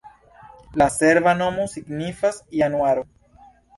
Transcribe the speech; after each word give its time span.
La 0.81 0.87
serba 0.95 1.35
nomo 1.43 1.67
signifas 1.73 2.41
januaro. 2.63 3.05